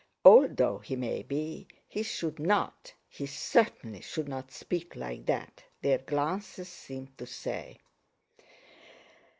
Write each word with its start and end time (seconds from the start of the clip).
"Old 0.25 0.57
though 0.57 0.79
he 0.79 0.95
may 0.95 1.21
be, 1.21 1.67
he 1.87 2.01
should 2.01 2.39
not, 2.39 2.91
he 3.07 3.27
certainly 3.27 4.01
should 4.01 4.27
not, 4.27 4.51
speak 4.51 4.95
like 4.95 5.27
that," 5.27 5.63
their 5.83 5.99
glances 5.99 6.69
seemed 6.69 7.15
to 7.19 7.27
say. 7.27 7.77